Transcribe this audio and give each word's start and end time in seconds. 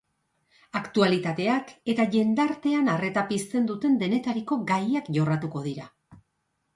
Aktualitateak 0.77 1.73
eta 1.93 2.05
jendartean 2.15 2.89
arreta 2.93 3.23
pizten 3.33 3.67
duten 3.73 3.99
denetariko 4.05 4.57
gaiak 4.73 5.13
jorratuko 5.19 5.63
dira. 5.67 5.87